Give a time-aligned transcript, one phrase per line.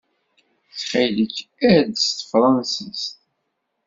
[0.71, 1.35] Ttxil-k,
[1.69, 3.03] err-d s tefṛansist.